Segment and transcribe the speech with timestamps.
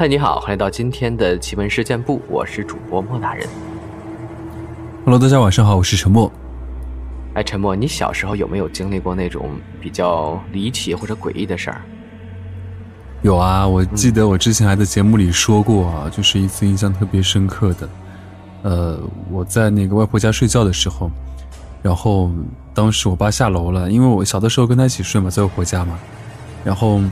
[0.00, 3.46] 嗨，你好，欢迎来到今天的奇闻事件部，我是主播莫大人。
[5.04, 6.32] Hello，大家晚上好，我是陈默。
[7.34, 11.82] 哎，陈默，你小时候有没有经历过那种比较离奇或者诡异的事儿？
[13.20, 17.88] 有啊，我记得我之前还在节目里说过啊，就是一次印象特别深刻的。
[18.62, 18.98] 呃，
[19.30, 21.10] 我在那个外婆家睡觉的时候，
[21.82, 22.30] 然后
[22.72, 25.98] 当时我爸下楼了，因为我小的时候跟他一起睡嘛，在外婆家嘛，
[26.64, 27.02] 然后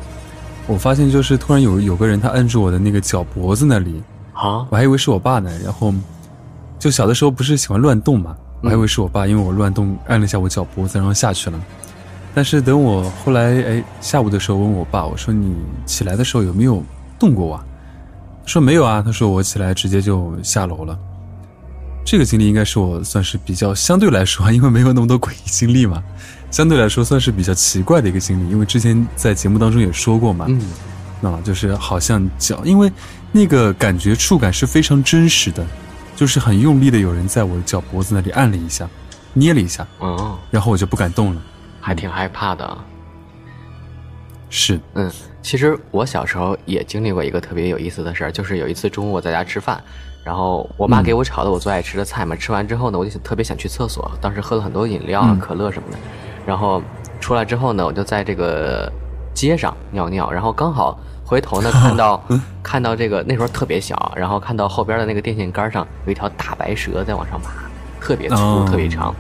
[0.69, 4.03] 我发现就是突然有有个人他摁住我的那个脚脖子那里，
[4.35, 5.93] 啊，我还以为是我爸呢，然后
[6.79, 11.59] 就小的时候不是喜欢乱动嘛，我还以为是我爸，因为我乱动按了一下我脚脖子，然后下去了。
[12.35, 16.83] 但是等我后来哎下午的时候问我爸，我说你起来的时候有没有
[17.19, 17.65] 动过我啊？
[18.45, 20.99] 他说没有啊，他说我起来直接就下楼了。
[22.11, 26.03] 这个经历应该是我算是比较相对来说啊，因为没有那么多诡异经历嘛，
[26.51, 32.91] 相对来说算是比较奇怪的一个经历，因为之前在节目当中也说过嘛，嗯，啊，就是好像脚，因为
[33.31, 35.67] 那个感觉触感是非常真实的，
[36.17, 38.89] 就是很用力的有人在我脚脖子那里按了一下，
[39.35, 41.43] 捏了一下，哦，然后我就不敢动了。
[41.79, 42.79] 还挺害怕的啊。
[44.51, 45.11] 是，嗯，
[45.43, 49.83] 其实我小时候也经历过一个特别有意思的事儿，就是有一次中午我在家吃饭，
[50.25, 55.99] 然后我妈给我炒的我最爱吃的菜嘛，吃完之后呢，我就特别想去厕所，当时喝了很多饮料可乐什么的，
[56.47, 56.83] 然后
[57.21, 58.91] 出来之后呢，我就在这个
[59.35, 62.23] 街上尿尿，然后刚好回头呢看到
[62.63, 67.51] 看到这个那时候特别小，然后看到后边的那个电线杆上有一条大白蛇在往上爬，
[68.01, 68.67] 特别粗、哦。
[68.69, 69.15] 特别长。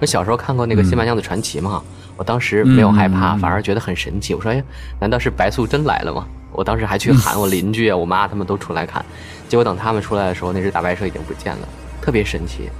[0.00, 1.82] 我小时候看过那个《新白娘子传奇》嘛，
[2.16, 4.34] 我当时没有害怕，反而觉得很神奇。
[4.34, 4.62] 我说：“哎，
[5.00, 9.04] 难道是白素贞来了吗？”我当时还去喊我邻居啊、我妈他们都出来看。
[9.48, 11.68] 结果等他们出来的时候，那只大白蛇已经不见了，
[12.00, 12.70] 特别神奇。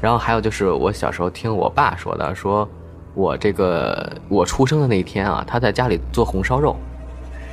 [0.00, 2.68] 然后还有就是我小时候听我爸说的，说
[3.14, 6.76] 我这个我出生的那一天啊，他在家里做红烧肉，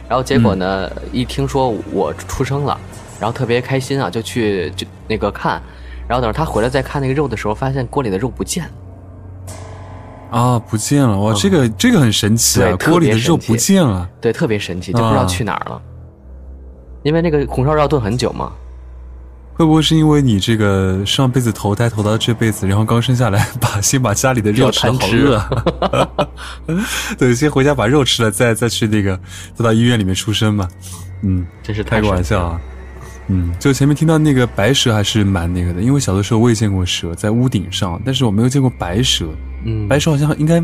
[0.09, 2.77] 然后结果呢，一听说我出生了，
[3.19, 5.61] 然后特别开心啊，就去就那个看，
[6.07, 8.71] 然后等着他回来再看那个肉的时候，发现锅里的肉不见了。
[10.33, 11.19] 啊，不见了！
[11.19, 14.09] 哇，这个这个很神奇啊锅里的肉不见了。
[14.19, 15.79] 对，特别神奇，就不知道啊去哪儿了。
[17.03, 18.51] 因为那个红烧肉要炖很久嘛，
[19.53, 26.27] 会不会是因为你这个上辈子投胎投到这辈子，然后刚生下来，把先把家里的肉吃了。
[27.15, 29.15] 对，先回家把肉吃了，再再去那个
[29.53, 30.67] 再到医院里面出生嘛。
[31.21, 32.59] 嗯，真是太开个玩笑啊。
[33.27, 39.27] 嗯，就前面听到那个白蛇还是蛮那个的，因为小的时候我也见过蛇在屋顶上，但是我没有见过白蛇。
[39.65, 40.61] 嗯，白蛇好像应该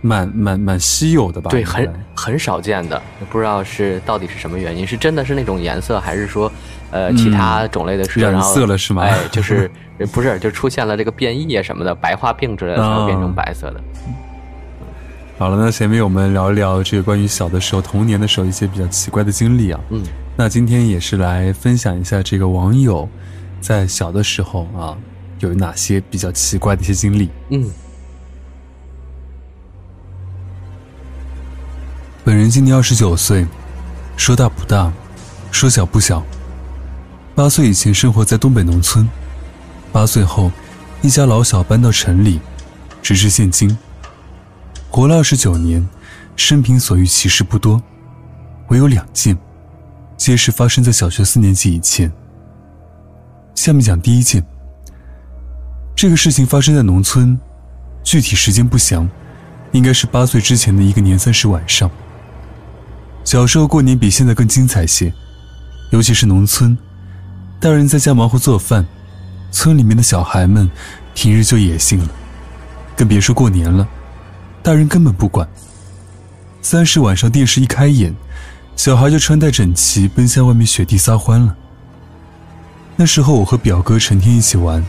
[0.00, 1.50] 蛮蛮蛮稀有的吧？
[1.50, 6.50] 对，很很少见的，不知道是到底是什么原因，是真的是那种颜色，还是说，
[6.90, 13.80] 呃，其他种类的蛇、嗯染色了是吗哎，就是呃不是，就出现了这个变异啊什么的，白化病之类的，才会变成哦白色的。
[15.38, 19.80] 好了，那前面我们聊一聊这个关于小的时候、童年的时候一些比较奇怪的经历啊。
[19.90, 20.02] 嗯，
[20.36, 23.08] 那今天也是来分享一下这个网友
[23.60, 24.96] 在小的时候啊
[25.40, 27.28] 有哪些比较奇怪的一些经历。
[27.50, 27.68] 嗯，
[32.32, 33.46] 本人今年二十九岁，
[34.16, 34.90] 说大不大，
[35.50, 36.24] 说小不小。
[37.34, 39.06] 八岁以前生活在东北农村，
[39.92, 40.50] 八岁后
[41.02, 42.40] 一家老小搬到城里，
[43.02, 43.76] 直至现今。
[44.88, 45.86] 活了二十九年，
[46.34, 47.82] 生平所遇奇事不多，
[48.68, 49.36] 唯有两件，
[50.16, 52.10] 皆是发生在小学四年级以前。
[53.54, 54.42] 下面讲第一件。
[55.94, 57.38] 这个事情发生在农村，
[58.02, 59.06] 具体时间不详，
[59.72, 61.90] 应该是八岁之前的一个年三十晚上。
[63.24, 65.12] 小时候过年比现在更精彩些，
[65.90, 66.76] 尤其是农村，
[67.60, 68.84] 大人在家忙活做饭，
[69.50, 70.70] 村里面的小孩们
[71.14, 72.08] 平日就野性了，
[72.96, 73.88] 更别说过年了，
[74.62, 75.48] 大人根本不管。
[76.60, 78.14] 三十晚上电视一开演，
[78.76, 81.56] 小孩就穿戴整齐奔向外面雪地撒欢了。
[82.96, 84.84] 那时候我和表哥成天一起玩，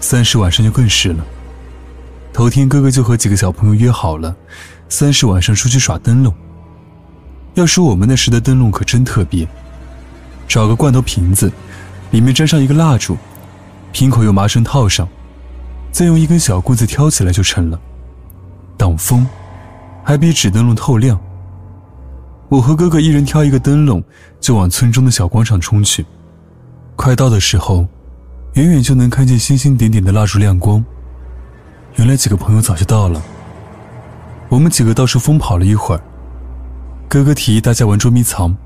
[0.00, 1.24] 三十晚上就更是了。
[2.32, 4.34] 头天哥哥就和几个小朋友约好了，
[4.88, 6.34] 三十晚上出去耍灯笼。
[7.60, 9.46] 要说我们那时的灯笼可真特别，
[10.48, 11.52] 找个罐头瓶子，
[12.10, 13.18] 里面粘上一个蜡烛，
[13.92, 15.06] 瓶口用麻绳套上，
[15.92, 17.78] 再用一根小棍子挑起来就成了，
[18.78, 19.26] 挡风，
[20.02, 21.20] 还比纸灯笼透亮。
[22.48, 24.02] 我和哥哥一人挑一个灯笼，
[24.40, 26.06] 就往村中的小广场冲去。
[26.96, 27.86] 快到的时候，
[28.54, 30.82] 远远就能看见星星点点的蜡烛亮光。
[31.96, 33.22] 原来几个朋友早就到了。
[34.48, 36.00] 我们几个到处疯跑了一会儿。
[37.10, 38.56] 哥哥提议大家玩捉迷藏，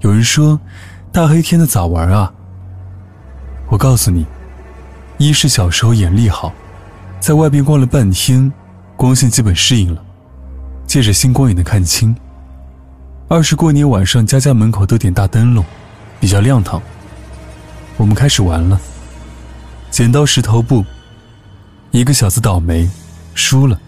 [0.00, 0.60] 有人说
[1.10, 2.30] ：“大黑天的咋玩啊？”
[3.72, 4.26] 我告诉你，
[5.16, 6.52] 一是小时候眼力好，
[7.18, 8.52] 在外边逛了半天，
[8.94, 10.04] 光线基本适应了，
[10.86, 12.14] 借着星光也能看清；
[13.26, 15.64] 二是过年晚上家家门口都点大灯笼，
[16.20, 16.82] 比较亮堂。
[17.96, 18.78] 我们开始玩了，
[19.90, 20.84] 剪刀石头布。
[21.90, 22.86] 一个小子倒霉，
[23.34, 23.80] 输了，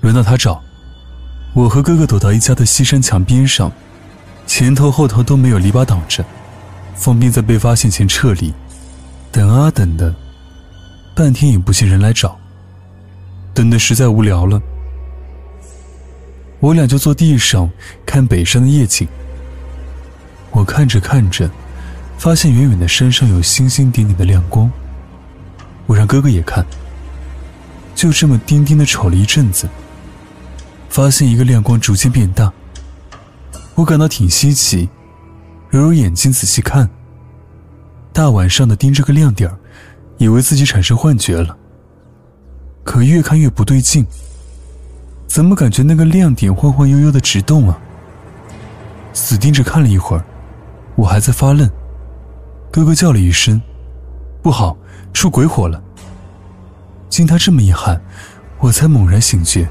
[0.00, 0.60] 轮到他找。
[1.54, 3.70] 我和哥哥躲到一家的西山墙边上，
[4.46, 6.24] 前头后头都没有篱笆挡着，
[6.94, 8.52] 方便在被发现前撤离。
[9.30, 10.14] 等啊等的，
[11.14, 12.38] 半天也不见人来找，
[13.52, 14.60] 等的实在无聊了，
[16.58, 17.70] 我俩就坐地上
[18.06, 19.06] 看北山的夜景。
[20.50, 21.50] 我看着看着，
[22.16, 24.70] 发现远远的山上有星星点点的亮光。
[25.86, 26.64] 我让哥哥也看。
[27.94, 29.68] 就这么盯盯的瞅了一阵子，
[30.92, 32.52] 发现一个亮光逐渐变大。
[33.74, 34.90] 我感到挺稀奇，
[35.70, 36.86] 揉揉眼睛仔细看。
[38.12, 39.50] 大晚上的盯着个亮点，
[40.18, 41.56] 以为自己产生幻觉了。
[42.84, 44.06] 可越看越不对劲，
[45.26, 47.78] 怎么感觉那个亮点晃晃悠悠的直动啊？
[49.14, 50.22] 死盯着看了一会儿，
[50.94, 51.66] 我还在发愣。
[52.70, 53.58] 哥哥叫了一声
[54.44, 54.76] ：“不好，
[55.14, 55.82] 出鬼火了！”
[57.08, 57.98] 经他这么一喊，
[58.58, 59.66] 我才猛然醒觉。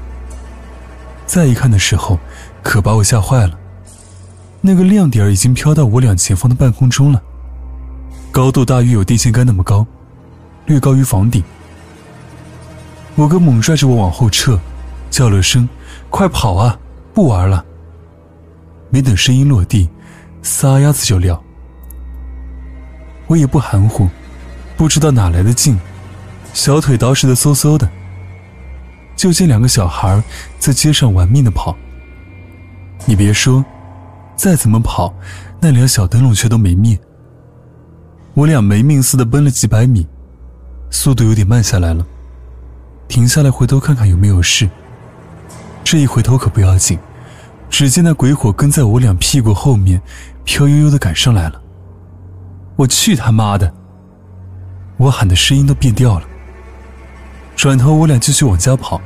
[1.26, 2.18] 再一看的时候，
[2.62, 3.58] 可把我吓坏了。
[4.60, 7.22] 那个亮点已经飘到我俩前方的半空中了，
[8.30, 9.86] 高度大约有电线杆那么高，
[10.66, 11.42] 略高于房顶。
[13.14, 14.58] 我哥猛拽着我往后撤，
[15.10, 15.68] 叫了声
[16.10, 16.78] ：“快跑啊，
[17.12, 17.64] 不玩了！”
[18.88, 19.88] 没等声音落地，
[20.42, 21.42] 撒丫子就撂。
[23.26, 24.08] 我也不含糊，
[24.76, 25.78] 不知道哪来的劲。
[26.54, 27.88] 小腿倒是的嗖嗖的，
[29.22, 30.20] 就见两个小孩
[30.58, 31.76] 在街上玩命的跑。
[33.06, 33.64] 你别说，
[34.34, 35.14] 再怎么跑，
[35.60, 36.98] 那两小灯笼却都没灭。
[38.34, 40.04] 我俩没命似的奔了几百米，
[40.90, 42.04] 速度有点慢下来了，
[43.06, 44.68] 停下来回头看看有没有事。
[45.84, 46.98] 这一回头可不要紧，
[47.70, 50.02] 只见那鬼火跟在我俩屁股后面，
[50.42, 51.62] 飘悠悠的赶上来了。
[52.74, 53.72] 我去他妈的！
[54.96, 56.26] 我喊的声音都变调了。
[57.54, 59.00] 转头，我俩继续往家跑。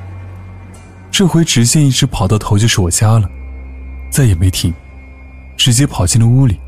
[1.19, 3.27] 这回直线一直跑到头就是我家了，
[4.11, 4.71] 再也没停，
[5.57, 6.61] 直接跑进了屋里。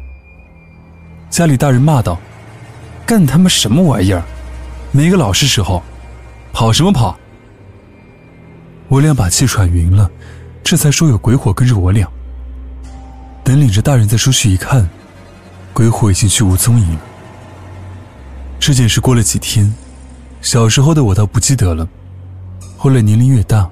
[1.28, 2.18] 家里大人骂道
[3.04, 4.22] ：“干他妈什么玩意儿？
[4.90, 5.82] 没个老实时候，
[6.50, 7.14] 跑什么跑？”
[8.88, 10.10] 我俩把气喘匀了，
[10.64, 12.08] 这才说有鬼火跟着我俩。
[13.44, 14.88] 等领着大人再出去一看，
[15.74, 17.00] 鬼火已经去无踪影了。
[18.58, 19.70] 这件事过了几天。
[20.40, 21.86] 小时候的我倒不记得了，
[22.78, 23.68] 后来年龄越大，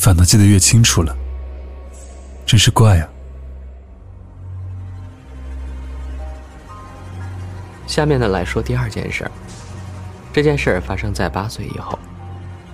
[0.00, 1.14] 反倒记得越清楚了。
[2.46, 3.08] 真是怪啊！
[7.86, 9.30] 下面呢来说第二件事儿。
[10.32, 11.98] 这件事儿发生在八岁以后，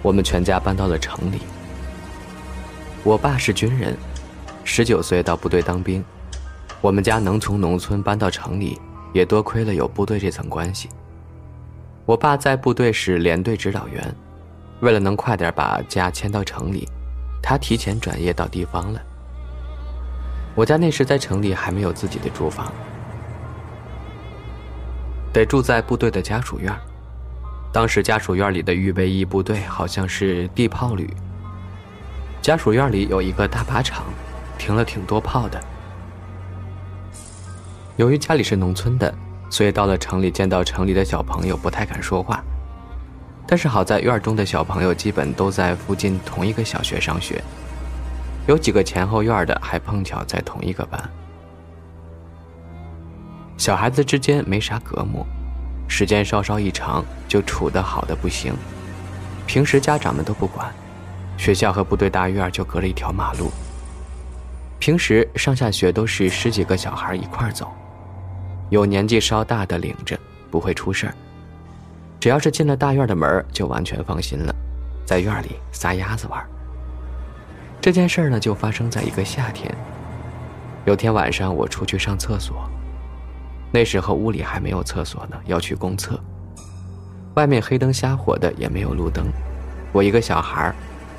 [0.02, 1.40] 我们全家搬到了城里。
[3.02, 3.96] 我爸是军人，
[4.62, 6.04] 十九岁到部队当兵。
[6.80, 8.80] 我们家能从农村搬到城里，
[9.12, 10.88] 也多亏了有部队这层关系。
[12.04, 14.14] 我爸在部队是连队指导员，
[14.78, 16.88] 为了能快点把家迁到城里，
[17.48, 19.00] 他提前转业到地方了。
[20.56, 22.72] 我家那时在城里还没有自己的住房，
[25.32, 26.74] 得住在部队的家属院。
[27.72, 31.08] 当时家属院里的预备役部队好像是地炮旅。
[32.42, 34.06] 家属院里有一个大靶场，
[34.58, 35.62] 停了挺多炮的。
[37.96, 39.14] 由于家里是农村的。
[39.48, 42.42] 所以到了城里，见到城里的小朋友不太敢说话。
[43.46, 47.42] 但是好在院中的小朋友基本都在附近同一个小学上学，
[48.48, 51.00] 有几个前后院的还碰巧在同一个班。
[53.56, 55.24] 小孩子之间没啥隔膜，
[55.88, 58.52] 时间稍稍一长就处得好的不行。
[59.46, 60.74] 平时家长们都不管，
[61.36, 63.50] 学校和部队大院就隔了一条马路。
[64.80, 67.72] 平时上下学都是十几个小孩一块走。
[68.70, 70.18] 有年纪稍大的领着，
[70.50, 71.14] 不会出事儿。
[72.18, 74.54] 只要是进了大院的门，就完全放心了，
[75.04, 76.44] 在院里撒丫子玩。
[77.80, 79.72] 这件事呢，就发生在一个夏天。
[80.84, 82.68] 有天晚上，我出去上厕所，
[83.72, 86.18] 那时候屋里还没有厕所呢，要去公厕。
[87.34, 89.26] 外面黑灯瞎火的，也没有路灯。
[89.92, 90.74] 我一个小孩，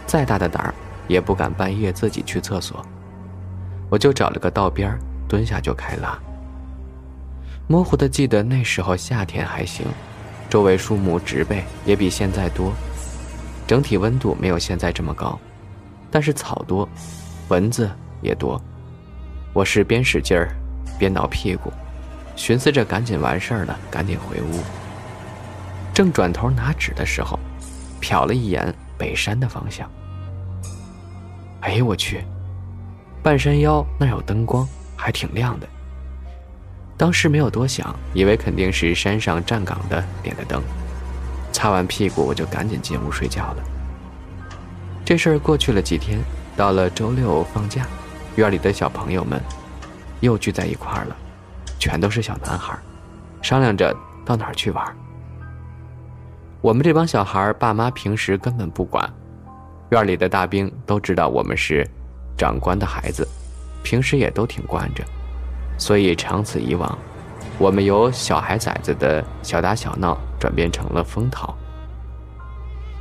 [0.06, 0.74] 再大的胆儿
[1.08, 2.84] 也不敢半夜自己去厕所。
[3.90, 6.18] 我就找了个道边蹲下就开拉。
[7.68, 9.86] 模糊的记得那时候夏天还行，
[10.50, 12.72] 周围树木植被也比现在多，
[13.68, 15.38] 整体温度没有现在这么高，
[16.10, 16.88] 但是草多，
[17.50, 17.90] 蚊子
[18.22, 18.62] 也多。
[19.54, 20.56] 我是边使劲儿
[20.98, 21.72] 边挠屁股，
[22.36, 24.62] 寻思着赶紧完事儿了，赶紧回屋。
[25.94, 27.38] 正转头拿纸的时候，
[28.02, 29.90] 瞟了一眼北山的方向。
[31.60, 32.24] 哎呦我去，
[33.22, 35.68] 半山腰那有灯光，还挺亮的。
[36.98, 40.62] 当时没有多想，以为肯定是山上站岗的点的灯。
[41.54, 43.64] 擦完屁股，我就赶紧进屋睡觉了。
[45.06, 46.20] 这事儿过去了几天，
[46.56, 47.86] 到了周六放假，
[48.36, 49.42] 院里的小朋友们
[50.20, 51.16] 又聚在一块儿了，
[51.80, 52.78] 全都是小男孩，
[53.42, 54.96] 商量着到哪儿去玩。
[56.62, 59.08] 我们这帮小孩，爸妈平时根本不管，
[59.92, 61.88] 院里的大兵都知道我们是
[62.36, 63.26] 长官的孩子，
[63.84, 65.04] 平时也都挺惯着，
[65.78, 66.98] 所以长此以往，
[67.58, 71.56] 我们由小孩崽子的小打小闹转变成了风讨。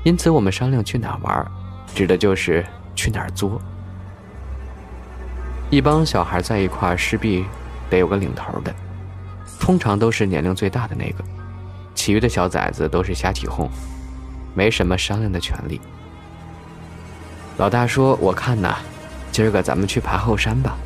[0.04, 1.46] 因此，我们商量去哪儿玩。
[1.94, 2.62] 指的就是
[2.94, 3.58] 去哪儿作。
[5.70, 7.46] 一帮小孩在一块儿，势必
[7.88, 8.74] 得有个领头的，
[9.58, 11.24] 通常都是年龄最大的那个，
[11.94, 13.66] 其余的小崽子都是瞎起哄，
[14.54, 15.80] 没什么商量的权利。
[17.56, 18.76] 老大说：“我看呐，
[19.32, 20.76] 今儿个咱们去爬后山吧。”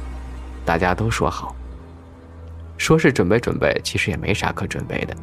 [0.65, 1.57] 大家都说好。
[2.81, 5.15] 说是准备准备，其实也没啥可准备的，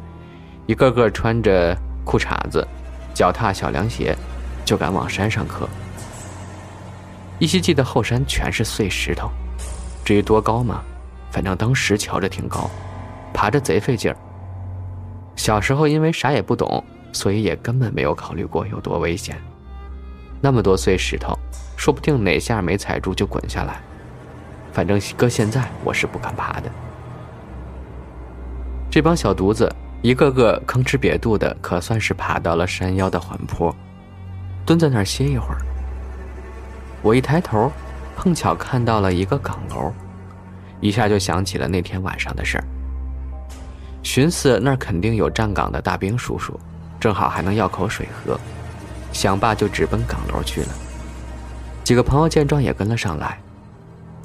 [0.66, 2.64] 一个个穿着裤衩子，
[3.12, 4.16] 脚踏小凉鞋。
[4.64, 5.66] 就敢往山上磕。
[7.38, 9.30] 依稀记得后山全是碎石头，
[10.04, 10.82] 至于多高嘛，
[11.30, 12.70] 反正当时瞧着挺高，
[13.32, 14.16] 爬着贼费劲儿。
[15.36, 16.84] 小时候因为啥也不懂，
[17.14, 19.40] 所以也根本没有考虑过有多危险。
[20.38, 21.34] 那么多碎石头，
[21.78, 23.80] 说不定哪下没踩住就滚下来。
[24.70, 26.70] 反正搁现在我是不敢爬的。
[28.90, 29.70] 这帮小犊子
[30.02, 33.74] 一个个吭哧瘪肚的，可算是爬到了山腰的缓坡。
[34.64, 35.58] 蹲在那儿歇一会儿。
[37.02, 37.70] 我一抬头，
[38.16, 39.92] 碰巧看到了一个岗楼，
[40.80, 42.64] 一下就想起了那天晚上的事儿。
[44.02, 46.58] 寻思那儿肯定有站岗的大兵叔叔，
[46.98, 48.38] 正好还能要口水喝，
[49.12, 50.68] 想罢就直奔岗楼去了。
[51.84, 53.38] 几个朋友见状也跟了上来。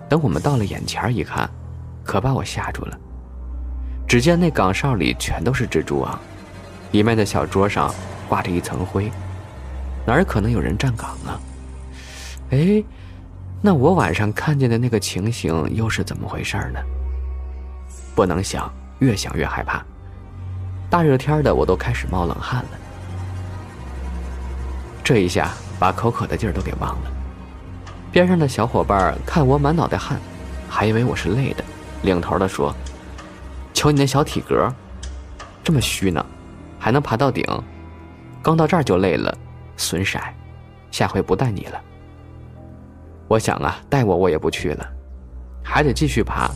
[0.09, 1.49] 等我们到了眼前一看，
[2.03, 2.97] 可把我吓住了。
[4.07, 6.19] 只见那岗哨里全都是蜘蛛网，
[6.91, 7.93] 里面的小桌上
[8.29, 9.11] 挂着一层灰。
[10.05, 11.39] 哪儿可能有人站岗啊？
[12.51, 12.83] 哎，
[13.61, 16.79] 那我晚上看见的那个情形又是怎么回事呢？
[18.13, 19.83] 不能想，越想越害怕。
[20.89, 22.69] 大热天的，我都开始冒冷汗了。
[25.03, 27.11] 这一下把口渴的劲儿都给忘了。
[28.11, 30.19] 边上的小伙伴看我满脑袋汗，
[30.69, 31.63] 还以为我是累的，
[32.03, 32.75] 领头的说
[33.83, 34.73] ：“瞧你那小体格，
[35.61, 36.25] 这么虚呢，
[36.79, 37.43] 还能爬到顶？
[38.41, 39.37] 刚到这儿就累了。”
[39.75, 40.17] 损色，
[40.89, 41.81] 下回不带你了。
[43.27, 44.87] 我想啊，带我我也不去了，
[45.61, 46.49] 还得继续爬，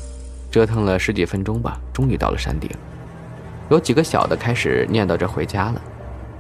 [0.50, 2.72] 折腾了十几分钟吧，终于到了山顶。
[3.70, 5.82] 有几个小的开始念叨着回家了。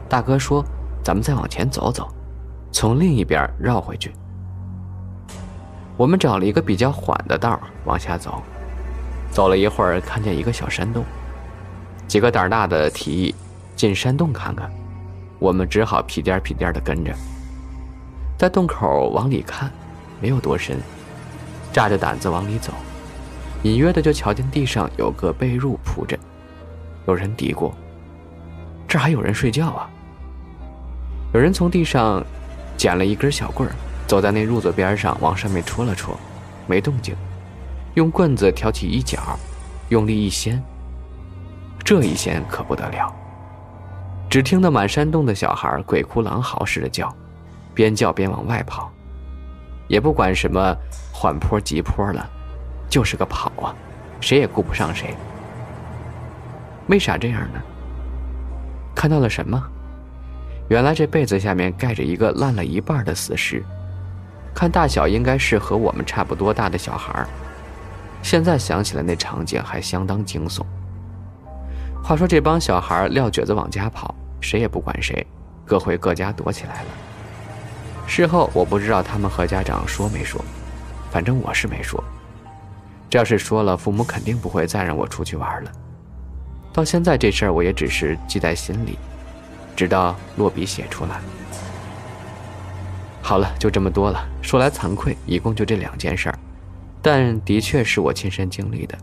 [0.08, 0.64] 大哥说
[1.04, 2.08] ：“咱们再往前走走，
[2.72, 4.14] 从另一边绕回去。”
[5.98, 8.42] 我们找了一个比较缓的道往下走，
[9.38, 11.06] 走了一会儿，看见一个小山洞，
[12.08, 13.36] 几个胆大的提议
[13.76, 14.68] 进山洞看看。
[15.38, 17.14] 我们只好屁颠儿屁颠儿的跟着，
[18.36, 19.72] 在洞口往里看，
[20.20, 20.80] 没有多深，
[21.72, 22.74] 炸着胆子往里走，
[23.62, 26.18] 隐约的就瞧见地上有个被褥铺着，
[27.06, 27.72] 有人嘀咕
[28.90, 29.88] ：“这还有人睡觉啊！”
[31.32, 32.26] 有人从地上
[32.76, 33.76] 捡了一根小棍儿，
[34.08, 36.18] 走在那褥子边上，往上面戳了戳，
[36.66, 37.16] 没动静，
[37.98, 39.18] 用棍子挑起一角，
[39.90, 40.62] 用力一掀，
[41.84, 43.12] 这一掀可不得了。
[44.30, 47.12] 只听得满山洞的小孩鬼哭狼嚎似的叫，
[47.74, 48.92] 边叫边往外跑，
[49.88, 50.78] 也不管什么
[51.12, 52.30] 缓坡急坡了，
[52.88, 53.74] 就是个跑啊，
[54.22, 55.16] 谁也顾不上谁。
[56.90, 57.60] 为啥这样呢？
[58.94, 59.60] 看到了什么？
[60.70, 63.66] 原来这被子下面盖着一个烂了一半的死尸，
[64.54, 67.26] 看大小应该是和我们差不多大的小孩
[68.22, 70.62] 现在想起来那场景还相当惊悚。
[72.04, 75.26] 话说这帮小孩撂蹶子往家跑，谁也不管谁，
[75.66, 76.90] 各回各家躲起来了。
[78.06, 80.44] 事后我不知道他们和家长说没说，
[81.12, 82.02] 反正我是没说。
[83.10, 85.72] 这要是说了，父母肯定不会再让我出去玩了。
[86.74, 88.98] 到现在这事儿我也只是记在心里，
[89.76, 91.20] 直到落笔写出来。
[93.22, 94.26] 好了，就这么多了。
[94.42, 96.40] 说来惭愧，一共就这两件事儿，
[97.02, 98.98] 但的确是我亲身经历的。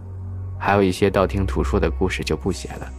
[0.58, 2.90] 还有一些道听途说的故事就不写了，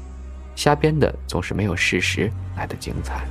[0.55, 3.25] 瞎编的总是没有事实来的精彩。